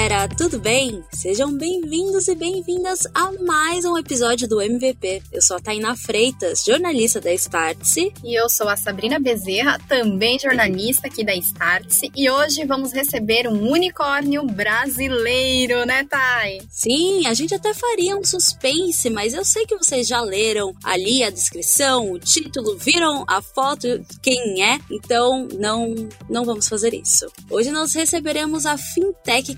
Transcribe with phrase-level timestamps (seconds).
[0.00, 1.02] era galera, tudo bem?
[1.12, 5.22] Sejam bem-vindos e bem-vindas a mais um episódio do MVP.
[5.32, 8.12] Eu sou a Tainá Freitas, jornalista da Startse.
[8.24, 12.10] E eu sou a Sabrina Bezerra, também jornalista aqui da Startse.
[12.14, 16.60] E hoje vamos receber um unicórnio brasileiro, né, Thay?
[16.68, 21.22] Sim, a gente até faria um suspense, mas eu sei que vocês já leram ali
[21.22, 23.86] a descrição, o título, viram a foto,
[24.22, 25.94] quem é, então não,
[26.28, 27.26] não vamos fazer isso.
[27.48, 29.54] Hoje nós receberemos a Fintech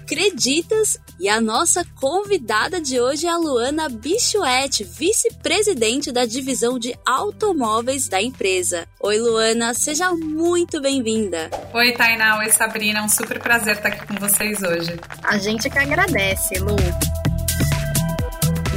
[0.53, 6.95] Creditas e a nossa convidada de hoje é a Luana Bichuete, vice-presidente da divisão de
[7.07, 8.87] automóveis da empresa.
[9.01, 11.49] Oi, Luana, seja muito bem-vinda.
[11.73, 14.95] Oi, Tainá, oi, Sabrina, é um super prazer estar aqui com vocês hoje.
[15.23, 16.77] A gente que agradece, Lu.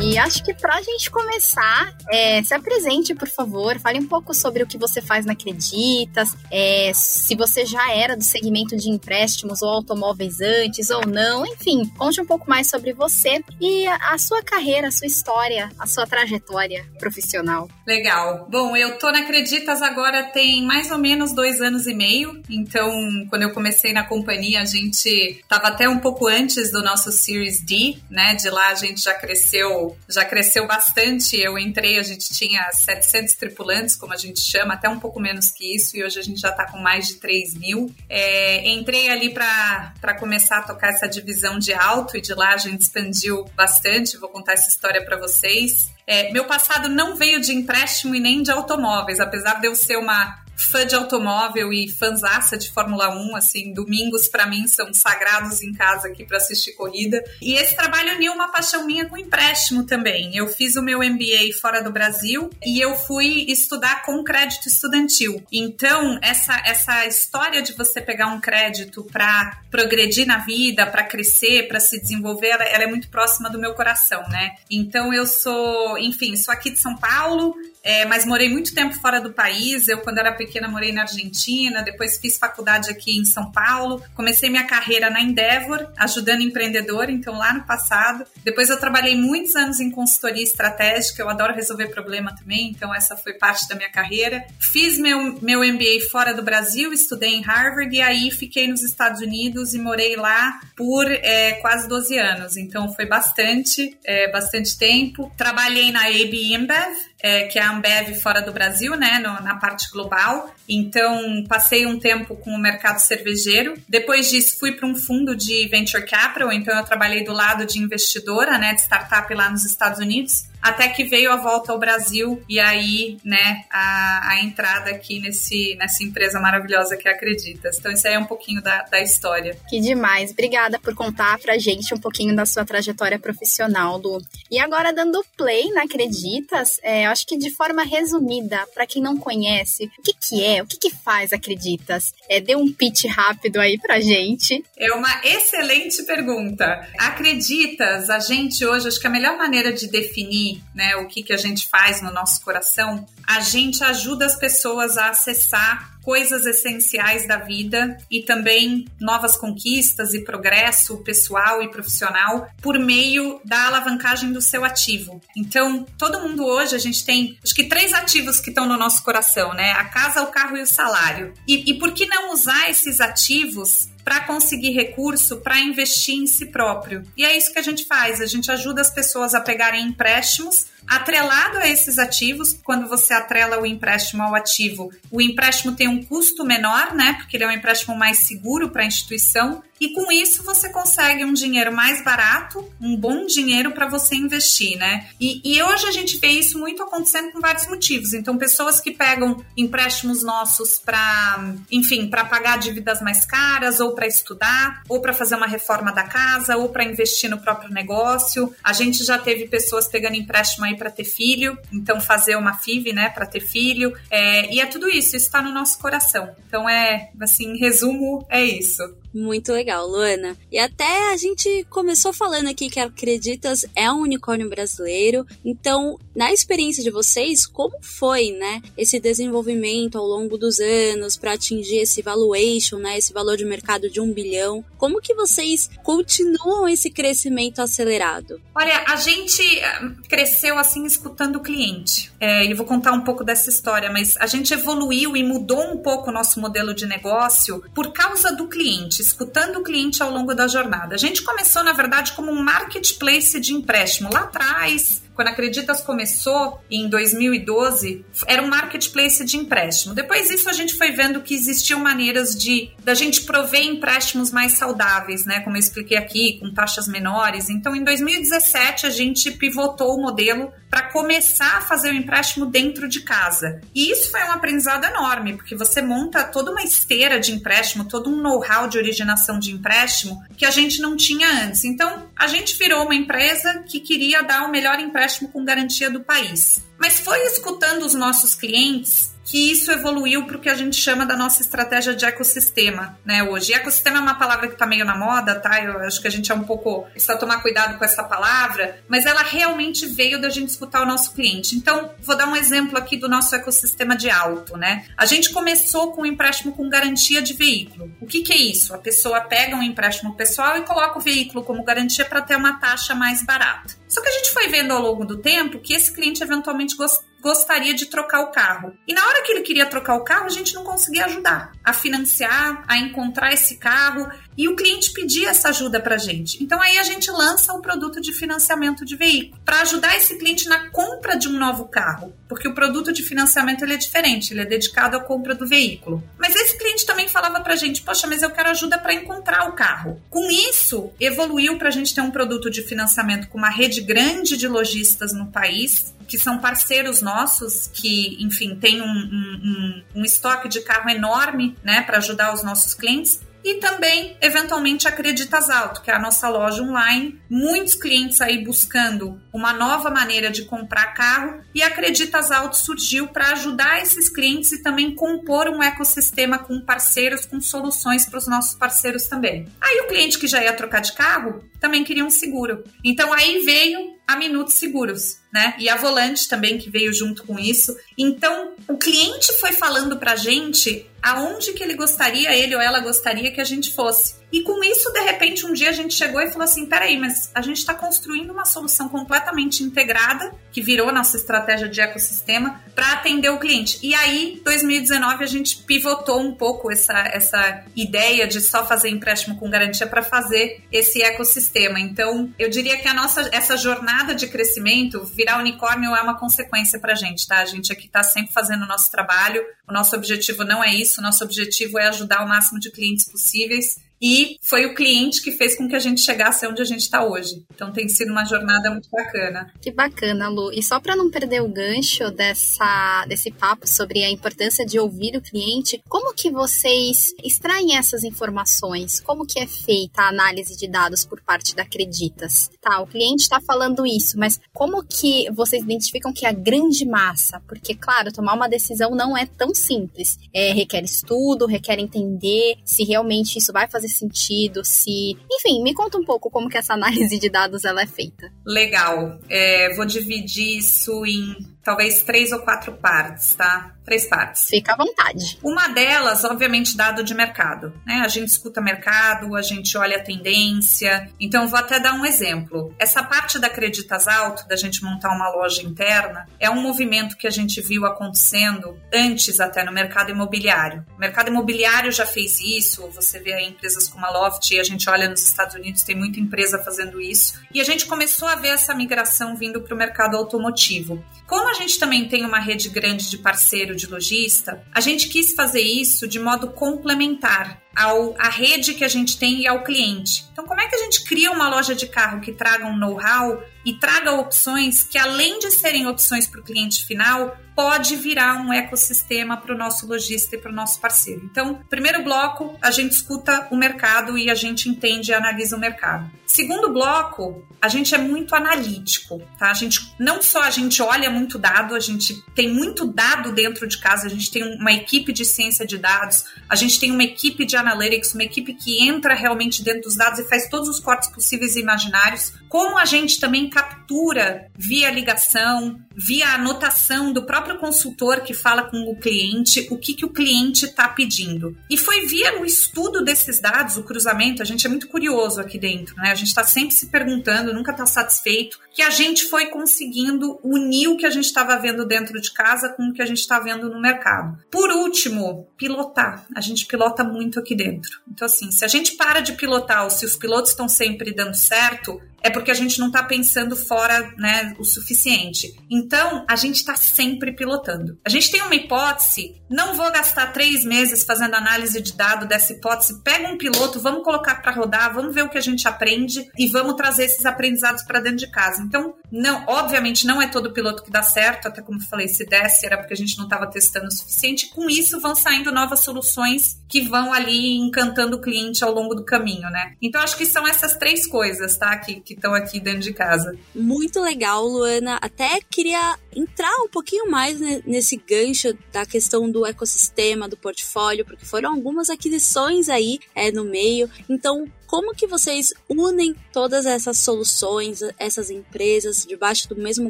[0.07, 4.35] E acho que para a gente começar, é, se apresente, por favor, fale um pouco
[4.35, 8.87] sobre o que você faz na Acreditas, é, se você já era do segmento de
[8.87, 14.17] empréstimos ou automóveis antes ou não, enfim, conte um pouco mais sobre você e a,
[14.19, 17.67] sua carreira, a sua história, a sua trajetória profissional.
[17.85, 18.47] Legal.
[18.49, 22.91] Bom, eu tô na Acreditas agora tem mais ou menos dois anos e meio, então
[23.29, 27.59] quando eu comecei na companhia, a gente estava até um pouco antes do nosso Series
[27.59, 28.35] D, né?
[28.35, 31.39] De lá a gente já cresceu já cresceu bastante.
[31.39, 35.51] Eu entrei, a gente tinha 700 tripulantes, como a gente chama, até um pouco menos
[35.51, 37.93] que isso, e hoje a gente já está com mais de 3 mil.
[38.09, 42.57] É, entrei ali para começar a tocar essa divisão de alto, e de lá a
[42.57, 44.17] gente expandiu bastante.
[44.17, 45.93] Vou contar essa história para vocês.
[46.07, 49.97] É, meu passado não veio de empréstimo e nem de automóveis, apesar de eu ser
[49.97, 55.61] uma fã de automóvel e fanzaça de Fórmula 1, assim, domingos para mim são sagrados
[55.61, 57.23] em casa aqui para assistir corrida.
[57.41, 60.35] E esse trabalho uniu uma paixão minha com empréstimo também.
[60.35, 65.43] Eu fiz o meu MBA fora do Brasil e eu fui estudar com crédito estudantil.
[65.51, 71.67] Então, essa essa história de você pegar um crédito para progredir na vida, para crescer,
[71.67, 74.55] para se desenvolver, ela, ela é muito próxima do meu coração, né?
[74.69, 79.21] Então, eu sou, enfim, sou aqui de São Paulo, é, mas morei muito tempo fora
[79.21, 79.87] do país.
[79.87, 84.01] Eu, quando era pequena, morei na Argentina, depois fiz faculdade aqui em São Paulo.
[84.13, 88.25] Comecei minha carreira na Endeavor, ajudando empreendedor, então lá no passado.
[88.43, 93.17] Depois eu trabalhei muitos anos em consultoria estratégica, eu adoro resolver problema também, então essa
[93.17, 94.45] foi parte da minha carreira.
[94.59, 99.21] Fiz meu, meu MBA fora do Brasil, estudei em Harvard e aí fiquei nos Estados
[99.21, 105.31] Unidos e morei lá por é, quase 12 anos, então foi bastante, é, bastante tempo.
[105.37, 109.55] Trabalhei na AB InBev, é, que é a Ambev fora do Brasil, né, no, na
[109.55, 110.53] parte global.
[110.69, 113.73] Então, passei um tempo com o mercado cervejeiro.
[113.89, 116.51] Depois disso, fui para um fundo de venture capital.
[116.51, 120.87] Então, eu trabalhei do lado de investidora, né, de startup lá nos Estados Unidos até
[120.87, 126.03] que veio a volta ao Brasil e aí, né, a, a entrada aqui nesse, nessa
[126.03, 127.77] empresa maravilhosa que é Acreditas.
[127.77, 129.55] Então, isso aí é um pouquinho da, da história.
[129.69, 130.31] Que demais.
[130.31, 134.19] Obrigada por contar pra gente um pouquinho da sua trajetória profissional, Lu.
[134.49, 139.17] E agora, dando play na Acreditas, é, acho que de forma resumida, para quem não
[139.17, 142.11] conhece, o que, que é, o que, que faz Acreditas?
[142.27, 144.65] É, dê um pitch rápido aí pra gente.
[144.75, 146.87] É uma excelente pergunta.
[146.97, 151.33] Acreditas, a gente hoje, acho que a melhor maneira de definir né, o que, que
[151.33, 157.27] a gente faz no nosso coração, a gente ajuda as pessoas a acessar coisas essenciais
[157.27, 164.31] da vida e também novas conquistas e progresso pessoal e profissional por meio da alavancagem
[164.31, 165.19] do seu ativo.
[165.35, 169.03] Então, todo mundo hoje, a gente tem acho que três ativos que estão no nosso
[169.03, 169.71] coração, né?
[169.71, 171.33] A casa, o carro e o salário.
[171.47, 176.45] E, e por que não usar esses ativos para conseguir recurso para investir em si
[176.45, 177.01] próprio.
[177.17, 180.67] E é isso que a gente faz, a gente ajuda as pessoas a pegarem empréstimos
[180.87, 186.03] atrelado a esses ativos, quando você atrela o empréstimo ao ativo, o empréstimo tem um
[186.03, 187.13] custo menor, né?
[187.13, 191.25] Porque ele é um empréstimo mais seguro para a instituição e com isso você consegue
[191.25, 195.07] um dinheiro mais barato, um bom dinheiro para você investir, né?
[195.19, 198.13] E, e, hoje a gente vê isso muito acontecendo com vários motivos.
[198.13, 204.07] Então, pessoas que pegam empréstimos nossos para, enfim, para pagar dívidas mais caras, ou para
[204.07, 208.53] estudar, ou para fazer uma reforma da casa, ou para investir no próprio negócio.
[208.63, 212.93] A gente já teve pessoas pegando empréstimo aí para ter filho, então fazer uma FIV,
[212.93, 213.93] né, para ter filho.
[214.09, 216.35] É, e é tudo isso, isso está no nosso coração.
[216.47, 218.83] Então, é, assim, em resumo, é isso.
[219.15, 220.35] Muito legal, Luana.
[220.51, 225.25] E até a gente começou falando aqui que a Acreditas é um unicórnio brasileiro.
[225.43, 231.31] Então, na experiência de vocês, como foi, né, esse desenvolvimento ao longo dos anos para
[231.31, 234.65] atingir esse valuation, né, esse valor de mercado de um bilhão?
[234.77, 238.41] Como que vocês continuam esse crescimento acelerado?
[238.53, 242.11] Olha, a gente eh, cresceu assim escutando o cliente.
[242.19, 245.77] É, eu vou contar um pouco dessa história, mas a gente evoluiu e mudou um
[245.77, 250.33] pouco o nosso modelo de negócio por causa do cliente escutando o cliente ao longo
[250.33, 250.95] da jornada.
[250.95, 255.81] A gente começou, na verdade, como um marketplace de empréstimo lá atrás, quando a Acreditas
[255.81, 259.95] começou em 2012, era um marketplace de empréstimo.
[259.95, 264.53] Depois disso, a gente foi vendo que existiam maneiras de da gente prover empréstimos mais
[264.53, 265.39] saudáveis, né?
[265.39, 267.49] Como eu expliquei aqui, com taxas menores.
[267.49, 272.87] Então, em 2017, a gente pivotou o modelo para começar a fazer o empréstimo dentro
[272.87, 273.61] de casa.
[273.73, 278.09] E isso foi um aprendizado enorme, porque você monta toda uma esteira de empréstimo, todo
[278.09, 281.63] um know-how de originação de empréstimo que a gente não tinha antes.
[281.63, 286.03] Então, a gente virou uma empresa que queria dar o melhor empréstimo com garantia do
[286.03, 286.63] país.
[286.77, 291.03] Mas foi escutando os nossos clientes que isso evoluiu para o que a gente chama
[291.03, 293.51] da nossa estratégia de ecossistema, né, hoje.
[293.51, 295.61] E ecossistema é uma palavra que está meio na moda, tá?
[295.63, 299.05] Eu acho que a gente é um pouco precisa tomar cuidado com essa palavra, mas
[299.05, 301.55] ela realmente veio da gente escutar o nosso cliente.
[301.55, 304.85] Então, vou dar um exemplo aqui do nosso ecossistema de auto, né?
[304.95, 307.91] A gente começou com um empréstimo com garantia de veículo.
[307.99, 308.75] O que, que é isso?
[308.75, 312.59] A pessoa pega um empréstimo pessoal e coloca o veículo como garantia para ter uma
[312.59, 313.73] taxa mais barata.
[313.87, 317.14] Só que a gente foi vendo ao longo do tempo que esse cliente eventualmente gostava
[317.25, 318.77] gostaria de trocar o carro.
[318.87, 321.73] E na hora que ele queria trocar o carro, a gente não conseguia ajudar a
[321.73, 324.07] financiar, a encontrar esse carro.
[324.37, 326.43] E o cliente pedia essa ajuda para a gente.
[326.43, 330.47] Então aí a gente lança o produto de financiamento de veículo para ajudar esse cliente
[330.47, 334.41] na compra de um novo carro, porque o produto de financiamento ele é diferente, ele
[334.41, 336.03] é dedicado à compra do veículo.
[336.19, 339.49] Mas esse cliente também falava para a gente, poxa, mas eu quero ajuda para encontrar
[339.49, 339.99] o carro.
[340.11, 344.37] Com isso evoluiu para a gente ter um produto de financiamento com uma rede grande
[344.37, 350.47] de lojistas no país que são parceiros nossos, que, enfim, tem um, um, um, estoque
[350.47, 353.21] de carro enorme, né, para ajudar os nossos clientes.
[353.43, 357.21] E também, eventualmente, a Creditas Alto, que é a nossa loja online.
[357.29, 363.07] Muitos clientes aí buscando uma nova maneira de comprar carro e a Creditas Alto surgiu
[363.07, 368.27] para ajudar esses clientes e também compor um ecossistema com parceiros, com soluções para os
[368.27, 369.47] nossos parceiros também.
[369.59, 372.63] Aí o cliente que já ia trocar de carro também queria um seguro.
[372.83, 375.55] Então aí veio a Minutos Seguros, né?
[375.57, 377.75] E a Volante também que veio junto com isso.
[377.97, 383.31] Então, o cliente foi falando pra gente aonde que ele gostaria, ele ou ela gostaria
[383.31, 384.15] que a gente fosse.
[384.31, 387.29] E com isso, de repente, um dia a gente chegou e falou assim: peraí, mas
[387.33, 392.93] a gente está construindo uma solução completamente integrada, que virou nossa estratégia de ecossistema, para
[392.93, 393.79] atender o cliente.
[393.81, 399.37] E aí, 2019, a gente pivotou um pouco essa, essa ideia de só fazer empréstimo
[399.37, 401.79] com garantia para fazer esse ecossistema.
[401.79, 406.79] Então, eu diria que a nossa essa jornada de crescimento, virar unicórnio é uma consequência
[406.79, 407.39] para a gente, tá?
[407.39, 409.43] A gente aqui está sempre fazendo o nosso trabalho.
[409.67, 413.09] O nosso objetivo não é isso, o nosso objetivo é ajudar o máximo de clientes
[413.09, 416.81] possíveis e foi o cliente que fez com que a gente chegasse onde a gente
[416.81, 417.45] está hoje.
[417.53, 419.51] Então tem sido uma jornada muito bacana.
[419.61, 420.51] Que bacana, Lu.
[420.51, 425.15] E só para não perder o gancho dessa, desse papo sobre a importância de ouvir
[425.15, 428.99] o cliente, como que vocês extraem essas informações?
[428.99, 432.49] Como que é feita a análise de dados por parte da Acreditas?
[432.61, 436.85] Tá, o cliente está falando isso, mas como que vocês identificam que é a grande
[436.85, 437.41] massa?
[437.47, 440.17] Porque, claro, tomar uma decisão não é tão simples.
[440.33, 445.17] É, requer estudo, requer entender se realmente isso vai fazer fazer sentido, se.
[445.31, 448.31] Enfim, me conta um pouco como que essa análise de dados ela é feita.
[448.45, 449.19] Legal.
[449.29, 453.71] É, vou dividir isso em talvez três ou quatro partes, tá?
[453.83, 454.45] Três partes.
[454.47, 455.37] Fica à vontade.
[455.43, 457.73] Uma delas, obviamente, dado de mercado.
[457.85, 458.01] Né?
[458.03, 461.09] A gente escuta mercado, a gente olha a tendência.
[461.19, 462.73] Então, vou até dar um exemplo.
[462.79, 467.27] Essa parte da Creditas Alto, da gente montar uma loja interna, é um movimento que
[467.27, 470.85] a gente viu acontecendo antes até no mercado imobiliário.
[470.95, 474.63] O mercado imobiliário já fez isso, você vê aí empresas como a Loft, e a
[474.63, 477.39] gente olha nos Estados Unidos, tem muita empresa fazendo isso.
[477.53, 481.03] E a gente começou a ver essa migração vindo para o mercado automotivo.
[481.27, 485.33] Como a gente também tem uma rede grande de parceiro de lojista, a gente quis
[485.33, 490.25] fazer isso de modo complementar ao a rede que a gente tem e ao cliente.
[490.31, 493.43] Então, como é que a gente cria uma loja de carro que traga um know-how
[493.65, 498.51] e traga opções que, além de serem opções para o cliente final, pode virar um
[498.51, 501.21] ecossistema para o nosso lojista e para o nosso parceiro.
[501.23, 505.59] Então, primeiro bloco, a gente escuta o mercado e a gente entende e analisa o
[505.59, 506.11] mercado.
[506.25, 509.51] Segundo bloco, a gente é muito analítico, tá?
[509.51, 513.65] A gente não só a gente olha muito dado, a gente tem muito dado dentro
[513.67, 517.03] de casa, a gente tem uma equipe de ciência de dados, a gente tem uma
[517.03, 520.79] equipe de analytics, uma equipe que entra realmente dentro dos dados e faz todos os
[520.79, 522.33] cortes possíveis e imaginários.
[522.49, 523.49] Como a gente também
[523.85, 529.93] captura via ligação, via anotação do próprio consultor que fala com o cliente o que,
[529.93, 531.55] que o cliente está pedindo.
[531.69, 535.57] E foi via o estudo desses dados, o cruzamento, a gente é muito curioso aqui
[535.57, 536.11] dentro, né?
[536.11, 540.89] A gente está sempre se perguntando, nunca está satisfeito, que a gente foi conseguindo unir
[540.89, 543.39] o que a gente estava vendo dentro de casa com o que a gente está
[543.39, 544.37] vendo no mercado.
[544.51, 546.25] Por último, pilotar.
[546.35, 548.01] A gente pilota muito aqui dentro.
[548.11, 551.35] Então, assim, se a gente para de pilotar ou se os pilotos estão sempre dando
[551.35, 553.74] certo, é porque a gente não está pensando fora
[554.17, 555.55] né, o suficiente.
[555.69, 557.97] Então, a gente está sempre pilotando.
[558.05, 562.53] A gente tem uma hipótese, não vou gastar três meses fazendo análise de dado dessa
[562.53, 563.01] hipótese.
[563.03, 566.47] Pega um piloto, vamos colocar para rodar, vamos ver o que a gente aprende e
[566.47, 568.61] vamos trazer esses aprendizados para dentro de casa.
[568.61, 572.25] Então, não, obviamente, não é todo piloto que dá certo, até como eu falei, se
[572.25, 574.49] desse era porque a gente não estava testando o suficiente.
[574.49, 579.05] Com isso, vão saindo novas soluções que vão ali encantando o cliente ao longo do
[579.05, 579.73] caminho, né?
[579.81, 581.77] Então, acho que são essas três coisas, tá?
[581.77, 583.37] Que estão aqui dentro de casa.
[583.65, 584.99] Muito legal, Luana.
[585.01, 591.25] Até queria entrar um pouquinho mais nesse gancho da questão do ecossistema, do portfólio, porque
[591.25, 593.89] foram algumas aquisições aí é, no meio.
[594.07, 599.89] Então, como que vocês unem todas essas soluções, essas empresas debaixo do mesmo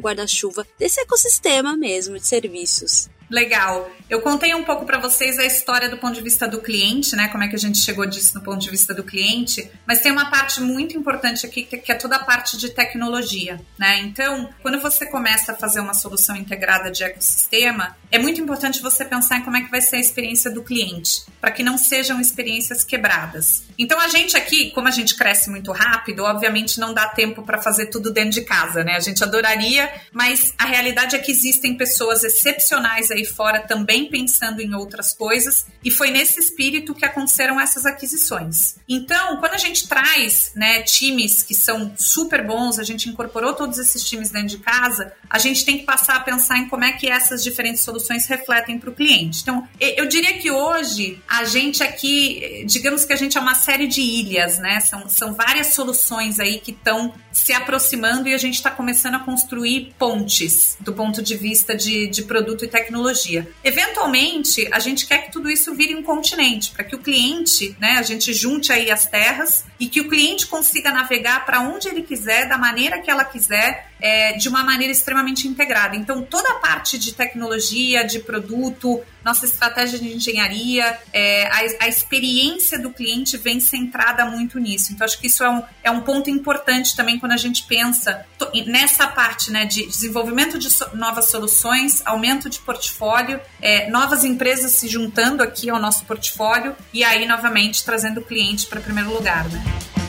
[0.00, 3.10] guarda-chuva desse ecossistema mesmo de serviços?
[3.28, 3.90] Legal.
[4.08, 7.26] Eu contei um pouco para vocês a história do ponto de vista do cliente, né?
[7.28, 9.68] Como é que a gente chegou disso do ponto de vista do cliente.
[9.84, 13.98] Mas tem uma parte muito importante aqui que é toda a parte de tecnologia, né?
[14.02, 19.04] Então, quando você começa a fazer uma solução integrada de ecossistema, é muito importante você
[19.04, 22.20] pensar em como é que vai ser a experiência do cliente, para que não sejam
[22.20, 23.64] experiências quebradas.
[23.76, 27.60] Então, a gente aqui, como a gente cresce muito rápido, obviamente não dá tempo para
[27.60, 28.94] fazer tudo dentro de casa, né?
[28.94, 34.60] A gente adoraria, mas a realidade é que existem pessoas excepcionais aí fora também pensando
[34.60, 38.76] em outras coisas, e foi nesse espírito que aconteceram essas aquisições.
[38.88, 43.78] Então, quando a gente traz né, times que são super bons, a gente incorporou todos
[43.78, 46.92] esses times dentro de casa, a gente tem que passar a pensar em como é
[46.92, 49.40] que essas diferentes soluções refletem para o cliente.
[49.42, 53.86] Então, eu diria que hoje a gente aqui, digamos que a gente é uma série
[53.86, 54.80] de ilhas, né?
[54.80, 59.18] São, são várias soluções aí que estão se aproximando e a gente está começando a
[59.20, 63.05] construir pontes do ponto de vista de, de produto e tecnologia.
[63.62, 67.96] Eventualmente, a gente quer que tudo isso vire um continente, para que o cliente, né,
[67.98, 72.02] a gente junte aí as terras e que o cliente consiga navegar para onde ele
[72.02, 75.96] quiser, da maneira que ela quiser, é, de uma maneira extremamente integrada.
[75.96, 81.88] Então, toda a parte de tecnologia, de produto, nossa estratégia de engenharia, é, a, a,
[81.88, 84.92] experiência do cliente vem centrada muito nisso.
[84.92, 88.24] Então, acho que isso é um, é um ponto importante também quando a gente pensa
[88.66, 94.72] nessa parte né, de desenvolvimento de so, novas soluções, aumento de portfólio, é, novas empresas
[94.72, 99.48] se juntando aqui ao nosso portfólio e aí, novamente, trazendo o cliente para primeiro lugar.
[99.48, 99.65] Né?
[99.66, 100.05] Bye.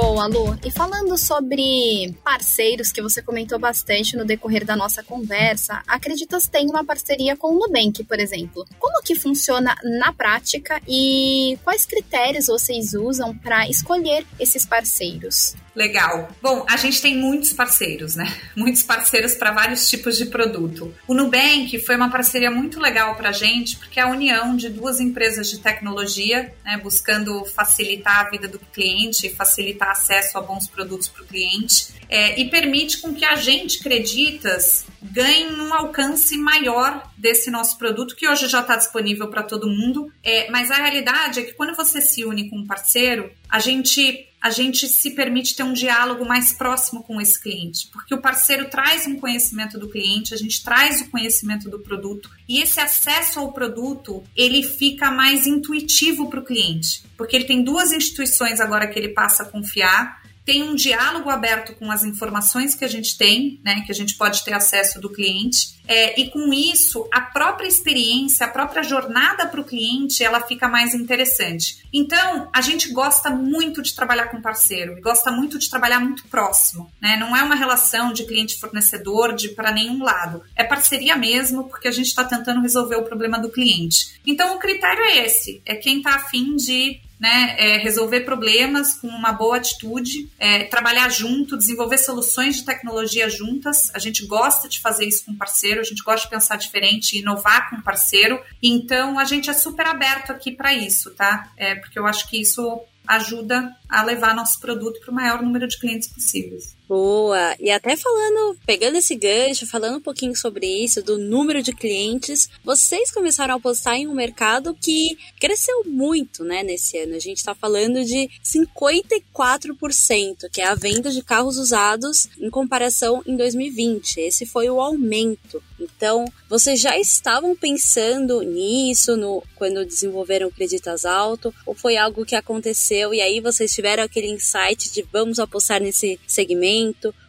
[0.00, 0.56] Boa, Lu.
[0.64, 6.70] E falando sobre parceiros que você comentou bastante no decorrer da nossa conversa, Acreditas tem
[6.70, 8.64] uma parceria com o Nubank, por exemplo.
[8.78, 15.56] Como que funciona na prática e quais critérios vocês usam para escolher esses parceiros?
[15.78, 16.28] Legal.
[16.42, 18.26] Bom, a gente tem muitos parceiros, né?
[18.56, 20.92] Muitos parceiros para vários tipos de produto.
[21.06, 24.68] O Nubank foi uma parceria muito legal para a gente, porque é a união de
[24.68, 30.66] duas empresas de tecnologia, né, buscando facilitar a vida do cliente, facilitar acesso a bons
[30.66, 36.36] produtos para o cliente, é, e permite com que a gente, Creditas, ganhe um alcance
[36.38, 40.10] maior desse nosso produto, que hoje já está disponível para todo mundo.
[40.22, 44.27] É, mas a realidade é que quando você se une com um parceiro, a gente
[44.40, 48.68] a gente se permite ter um diálogo mais próximo com esse cliente, porque o parceiro
[48.70, 53.40] traz um conhecimento do cliente, a gente traz o conhecimento do produto e esse acesso
[53.40, 58.86] ao produto ele fica mais intuitivo para o cliente, porque ele tem duas instituições agora
[58.86, 63.18] que ele passa a confiar tem um diálogo aberto com as informações que a gente
[63.18, 67.20] tem, né, que a gente pode ter acesso do cliente, é, e com isso a
[67.20, 71.84] própria experiência, a própria jornada para o cliente, ela fica mais interessante.
[71.92, 76.90] Então, a gente gosta muito de trabalhar com parceiro, gosta muito de trabalhar muito próximo,
[76.98, 77.18] né?
[77.18, 81.92] Não é uma relação de cliente-fornecedor de para nenhum lado, é parceria mesmo, porque a
[81.92, 84.18] gente está tentando resolver o problema do cliente.
[84.26, 89.08] Então, o critério é esse, é quem está afim de né, é, resolver problemas com
[89.08, 93.90] uma boa atitude, é, trabalhar junto, desenvolver soluções de tecnologia juntas.
[93.94, 97.70] A gente gosta de fazer isso com parceiro, a gente gosta de pensar diferente, inovar
[97.70, 98.40] com parceiro.
[98.62, 101.50] Então a gente é super aberto aqui para isso, tá?
[101.56, 105.66] É, porque eu acho que isso ajuda a levar nosso produto para o maior número
[105.66, 106.77] de clientes possíveis.
[106.88, 107.54] Boa!
[107.60, 112.48] E até falando, pegando esse gancho, falando um pouquinho sobre isso, do número de clientes,
[112.64, 117.14] vocês começaram a apostar em um mercado que cresceu muito, né, nesse ano.
[117.14, 123.22] A gente está falando de 54%, que é a venda de carros usados em comparação
[123.26, 124.20] em 2020.
[124.20, 125.62] Esse foi o aumento.
[125.78, 131.54] Então, vocês já estavam pensando nisso no quando desenvolveram o Creditas Alto?
[131.66, 136.18] Ou foi algo que aconteceu e aí vocês tiveram aquele insight de vamos apostar nesse
[136.26, 136.77] segmento?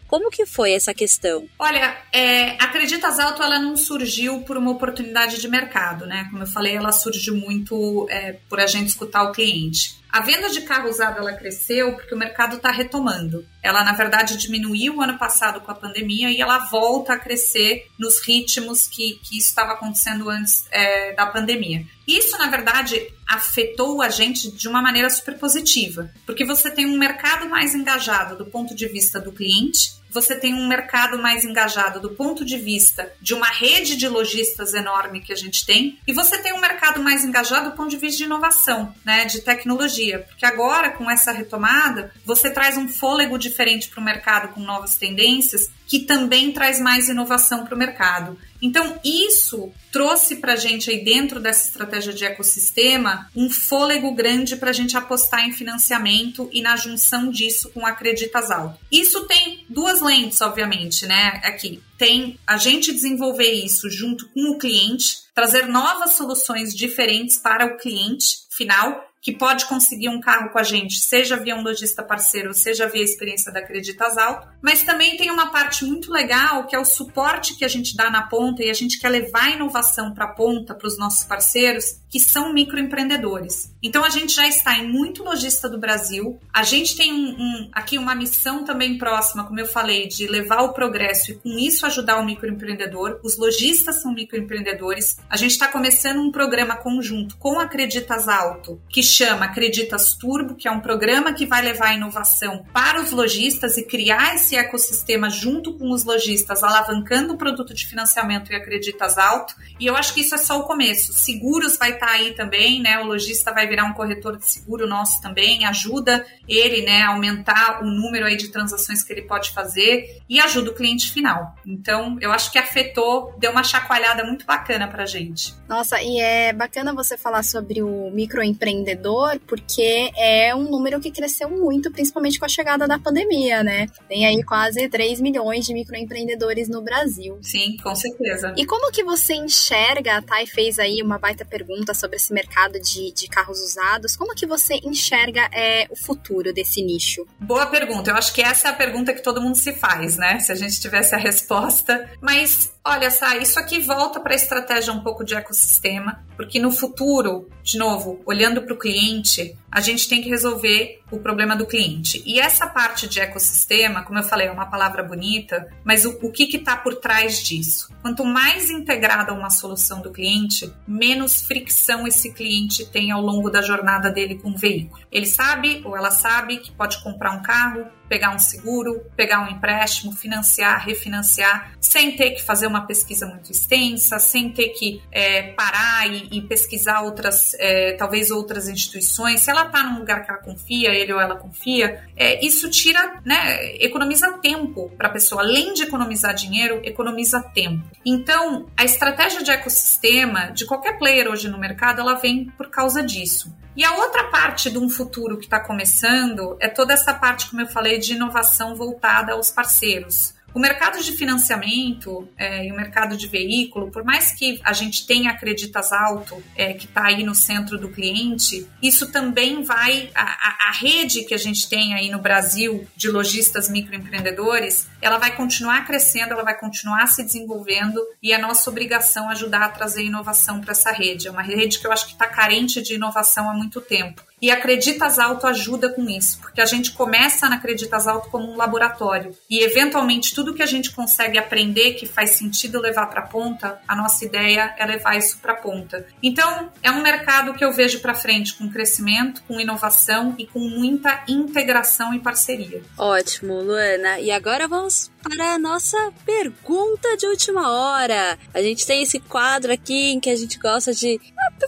[0.09, 1.47] Como que foi essa questão?
[1.59, 6.27] Olha, é, a Acreditas Alto ela não surgiu por uma oportunidade de mercado, né?
[6.31, 9.99] Como eu falei, ela surge muito é, por a gente escutar o cliente.
[10.09, 13.45] A venda de carro usado ela cresceu porque o mercado está retomando.
[13.61, 18.19] Ela, na verdade, diminuiu ano passado com a pandemia e ela volta a crescer nos
[18.19, 21.85] ritmos que, que isso estava acontecendo antes é, da pandemia.
[22.07, 26.97] Isso, na verdade, afetou a gente de uma maneira super positiva, porque você tem um
[26.97, 31.99] mercado mais engajado do ponto de vista do cliente, você tem um mercado mais engajado
[31.99, 36.13] do ponto de vista de uma rede de lojistas enorme que a gente tem, e
[36.13, 40.19] você tem um mercado mais engajado do ponto de vista de inovação, né, de tecnologia,
[40.27, 44.95] porque agora com essa retomada, você traz um fôlego diferente para o mercado com novas
[44.95, 48.37] tendências, que também traz mais inovação para o mercado.
[48.61, 54.55] Então, isso trouxe para a gente aí dentro dessa estratégia de ecossistema um fôlego grande
[54.55, 58.79] para a gente apostar em financiamento e na junção disso com Acreditas Alto.
[58.91, 61.41] Isso tem duas lentes, obviamente, né?
[61.43, 67.65] Aqui tem a gente desenvolver isso junto com o cliente, trazer novas soluções diferentes para
[67.65, 72.01] o cliente final que pode conseguir um carro com a gente, seja via um lojista
[72.01, 76.65] parceiro, seja via a experiência da Acreditas Alto, mas também tem uma parte muito legal
[76.65, 79.43] que é o suporte que a gente dá na ponta e a gente quer levar
[79.43, 83.73] a inovação para a ponta, para os nossos parceiros, que são microempreendedores.
[83.81, 87.69] Então a gente já está em muito lojista do Brasil, a gente tem um, um,
[87.71, 91.85] aqui uma missão também próxima, como eu falei, de levar o progresso e com isso
[91.85, 93.19] ajudar o microempreendedor.
[93.23, 95.17] Os lojistas são microempreendedores.
[95.29, 100.55] A gente está começando um programa conjunto com a Acreditas Alto, que chama Acreditas Turbo,
[100.55, 104.55] que é um programa que vai levar a inovação para os lojistas e criar esse
[104.55, 109.55] ecossistema junto com os lojistas, alavancando o produto de financiamento e Acreditas Alto.
[109.79, 111.13] E eu acho que isso é só o começo.
[111.13, 112.99] Seguros vai estar tá aí também, né?
[112.99, 117.83] O lojista vai virar um corretor de seguro nosso também, ajuda ele, né, a aumentar
[117.83, 121.55] o número aí de transações que ele pode fazer e ajuda o cliente final.
[121.65, 125.53] Então, eu acho que afetou, deu uma chacoalhada muito bacana pra gente.
[125.67, 131.11] Nossa, e é bacana você falar sobre o microempreendedor empreendedor, porque é um número que
[131.11, 133.87] cresceu muito, principalmente com a chegada da pandemia, né?
[134.07, 137.37] Tem aí quase 3 milhões de microempreendedores no Brasil.
[137.41, 138.53] Sim, com certeza.
[138.57, 142.79] E como que você enxerga, a Thay fez aí uma baita pergunta sobre esse mercado
[142.79, 147.25] de, de carros usados, como que você enxerga é, o futuro desse nicho?
[147.39, 150.39] Boa pergunta, eu acho que essa é a pergunta que todo mundo se faz, né?
[150.39, 152.09] Se a gente tivesse a resposta.
[152.21, 156.71] Mas, olha, Sá, isso aqui volta para a estratégia um pouco de ecossistema, porque no
[156.71, 161.65] futuro, de novo, olhando para o cliente, a gente tem que resolver o problema do
[161.65, 162.21] cliente.
[162.25, 166.31] E essa parte de ecossistema, como eu falei, é uma palavra bonita, mas o, o
[166.31, 167.91] que está por trás disso?
[168.01, 173.61] Quanto mais integrada uma solução do cliente, menos fricção esse cliente tem ao longo da
[173.61, 175.01] jornada dele com o veículo.
[175.11, 179.47] Ele sabe ou ela sabe que pode comprar um carro, pegar um seguro, pegar um
[179.47, 185.53] empréstimo, financiar, refinanciar, sem ter que fazer uma pesquisa muito extensa, sem ter que é,
[185.53, 189.41] parar e, e, pesquisar outras, é, talvez outras instituições.
[189.41, 193.21] Se ela está num lugar que ela confia, ele ou ela confia, é, isso tira,
[193.23, 195.43] né, economiza tempo para a pessoa.
[195.43, 197.85] Além de economizar dinheiro, economiza tempo.
[198.03, 201.68] Então, a estratégia de ecossistema de qualquer player hoje no mercado,
[202.01, 203.55] ela vem por causa disso.
[203.75, 207.61] E a outra parte de um futuro que está começando é toda essa parte, como
[207.61, 210.33] eu falei, de inovação voltada aos parceiros.
[210.53, 215.05] O mercado de financiamento é, e o mercado de veículo, por mais que a gente
[215.05, 220.09] tenha acreditas alto, é, que está aí no centro do cliente, isso também vai.
[220.15, 225.35] A, a, rede que a gente tem aí no Brasil de lojistas microempreendedores, ela vai
[225.35, 230.61] continuar crescendo, ela vai continuar se desenvolvendo e é nossa obrigação ajudar a trazer inovação
[230.61, 231.27] para essa rede.
[231.27, 234.28] É uma rede que eu acho que está carente de inovação há muito tempo.
[234.41, 238.51] E a Acreditas Alto ajuda com isso, porque a gente começa na Acreditas Alto como
[238.51, 239.35] um laboratório.
[239.49, 243.79] E, eventualmente, tudo que a gente consegue aprender que faz sentido levar para a ponta,
[243.87, 246.05] a nossa ideia é levar isso para a ponta.
[246.21, 250.59] Então, é um mercado que eu vejo para frente com crescimento, com inovação e com
[250.59, 252.81] muita integração e parceria.
[252.97, 254.19] Ótimo, Luana.
[254.19, 258.37] E agora vamos para a nossa pergunta de última hora.
[258.53, 261.19] A gente tem esse quadro aqui em que a gente gosta de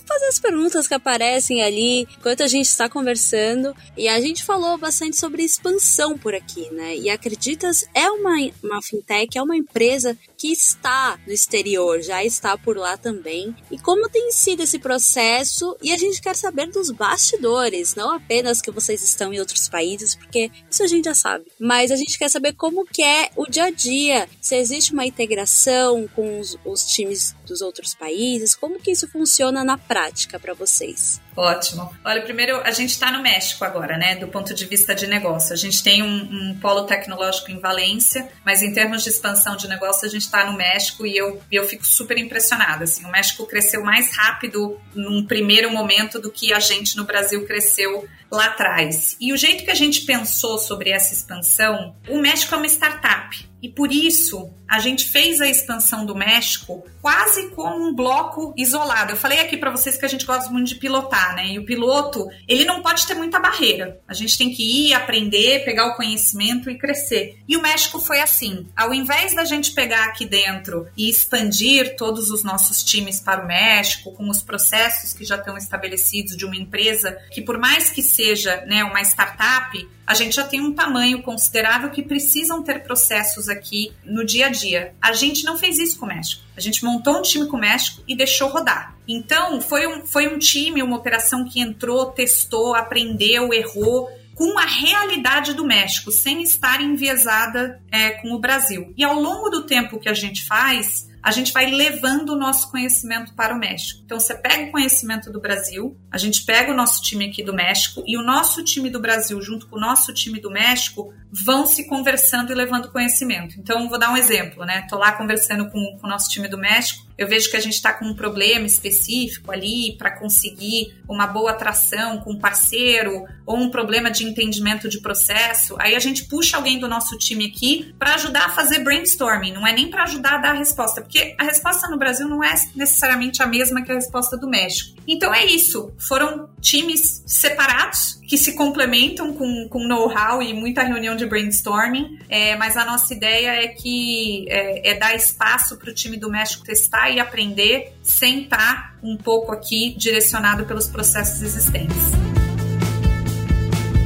[0.08, 3.76] fazer as perguntas que aparecem ali enquanto a gente está conversando.
[3.98, 6.96] E a gente falou bastante sobre expansão por aqui, né?
[6.96, 12.58] E Acreditas é uma, uma fintech, é uma empresa que está no exterior, já está
[12.58, 13.56] por lá também.
[13.70, 15.78] E como tem sido esse processo?
[15.82, 20.16] E a gente quer saber dos bastidores, não apenas que vocês estão em outros países,
[20.16, 21.46] porque isso a gente já sabe.
[21.60, 25.04] Mas a gente quer saber como que é o dia a dia, se existe uma
[25.04, 30.54] integração com os, os times dos outros países, como que isso funciona na prática para
[30.54, 31.20] vocês?
[31.36, 31.94] Ótimo.
[32.04, 34.16] Olha, primeiro, a gente está no México agora, né?
[34.16, 35.54] Do ponto de vista de negócio.
[35.54, 39.68] A gente tem um, um, polo tecnológico em Valência, mas em termos de expansão de
[39.68, 42.84] negócio, a gente está no México e eu, eu fico super impressionada.
[42.84, 47.46] Assim, o México cresceu mais rápido num primeiro momento do que a gente no Brasil
[47.46, 49.16] cresceu lá atrás.
[49.20, 53.51] E o jeito que a gente pensou sobre essa expansão, o México é uma startup.
[53.62, 59.12] E por isso a gente fez a expansão do México quase como um bloco isolado.
[59.12, 61.48] Eu falei aqui para vocês que a gente gosta muito de pilotar, né?
[61.50, 64.00] E o piloto, ele não pode ter muita barreira.
[64.08, 67.38] A gente tem que ir, aprender, pegar o conhecimento e crescer.
[67.48, 68.66] E o México foi assim.
[68.74, 73.48] Ao invés da gente pegar aqui dentro e expandir todos os nossos times para o
[73.48, 78.02] México, com os processos que já estão estabelecidos de uma empresa que, por mais que
[78.02, 83.48] seja né, uma startup, a gente já tem um tamanho considerável que precisam ter processos
[83.52, 84.94] aqui no dia a dia.
[85.02, 86.42] A gente não fez isso com o México.
[86.56, 88.96] A gente montou um time com o México e deixou rodar.
[89.08, 94.66] Então, foi um, foi um time, uma operação que entrou, testou, aprendeu, errou, com a
[94.66, 98.94] realidade do México, sem estar enviesada é, com o Brasil.
[98.98, 102.72] E ao longo do tempo que a gente faz, a gente vai levando o nosso
[102.72, 104.02] conhecimento para o México.
[104.04, 107.54] Então, você pega o conhecimento do Brasil, a gente pega o nosso time aqui do
[107.54, 111.66] México e o nosso time do Brasil, junto com o nosso time do México, vão
[111.66, 113.60] se conversando e levando conhecimento.
[113.60, 114.86] Então, vou dar um exemplo, né?
[114.90, 117.76] Tô lá conversando com, com o nosso time do México, eu vejo que a gente
[117.76, 123.58] está com um problema específico ali para conseguir uma boa atração com um parceiro ou
[123.58, 125.76] um problema de entendimento de processo.
[125.78, 129.68] Aí a gente puxa alguém do nosso time aqui para ajudar a fazer brainstorming, não
[129.68, 132.56] é nem para ajudar a dar a resposta, porque a resposta no Brasil não é
[132.76, 135.00] necessariamente a mesma que a resposta do México.
[135.08, 141.18] Então é isso, foram times separados que se complementam com, com know-how e muita reunião
[141.18, 145.94] de brainstorming, é, mas a nossa ideia é que é, é dar espaço para o
[145.94, 152.31] time do México testar e aprender sem estar um pouco aqui direcionado pelos processos existentes.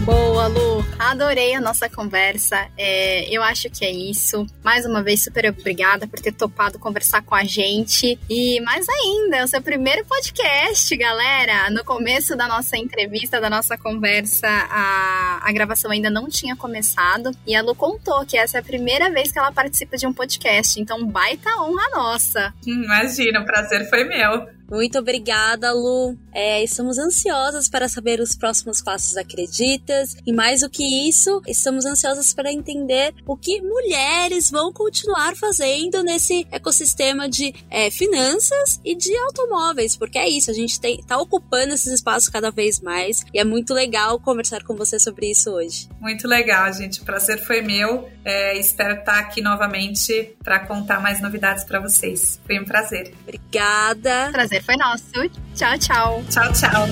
[0.06, 0.86] Boa, Lu.
[1.00, 2.68] Adorei a nossa conversa.
[2.78, 4.46] É, eu acho que é isso.
[4.64, 8.20] Mais uma vez, super obrigada por ter topado conversar com a gente.
[8.30, 11.72] E mais ainda, é o seu primeiro podcast, galera.
[11.72, 17.32] No começo da nossa entrevista, da nossa conversa, a, a gravação ainda não tinha começado.
[17.48, 20.14] E a Lu contou que essa é a primeira vez que ela participa de um
[20.14, 20.80] podcast.
[20.80, 22.54] Então, baita honra nossa.
[22.64, 24.54] Imagina, o prazer foi meu.
[24.70, 26.18] Muito obrigada, Lu.
[26.34, 31.86] É, estamos ansiosas para saber os próximos passos Acreditas e mais do que isso, estamos
[31.86, 38.96] ansiosas para entender o que mulheres vão continuar fazendo nesse ecossistema de é, finanças e
[38.96, 43.40] de automóveis, porque é isso, a gente está ocupando esses espaços cada vez mais e
[43.40, 45.88] é muito legal conversar com você sobre isso hoje.
[46.00, 47.02] Muito legal, gente.
[47.02, 48.10] O prazer foi meu.
[48.24, 52.40] É, espero estar aqui novamente para contar mais novidades para vocês.
[52.46, 53.14] Foi um prazer.
[53.24, 54.30] Obrigada.
[54.32, 55.30] Prazer prazer foi nosso.
[55.56, 56.24] Tchau, tchau.
[56.30, 56.88] Tchau, tchau.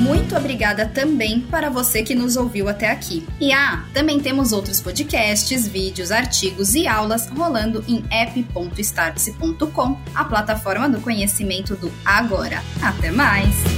[0.00, 3.26] Muito obrigada também para você que nos ouviu até aqui.
[3.38, 10.88] E ah, também temos outros podcasts, vídeos, artigos e aulas rolando em app.startse.com, a plataforma
[10.88, 12.62] do conhecimento do agora.
[12.80, 13.77] Até mais!